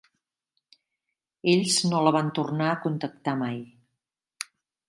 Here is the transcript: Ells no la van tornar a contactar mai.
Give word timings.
Ells 1.53 1.77
no 1.91 2.01
la 2.07 2.13
van 2.17 2.33
tornar 2.39 2.71
a 2.73 2.81
contactar 2.87 3.37
mai. 3.43 3.63